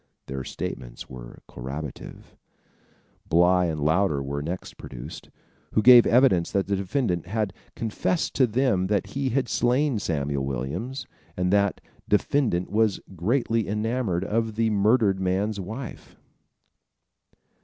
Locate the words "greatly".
13.15-13.67